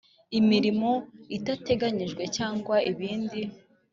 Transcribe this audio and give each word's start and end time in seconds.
Imirimo 0.39 0.91
itateganyijwe 1.37 2.23
cyangwa 2.35 2.75
ibindi 2.91 3.41